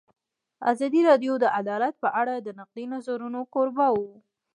[0.71, 4.13] ازادي راډیو د عدالت په اړه د نقدي نظرونو کوربه وه.